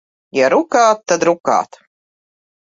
Ja 0.37 0.47
rukāt, 0.53 1.05
tad 1.13 1.27
rukāt. 1.31 1.81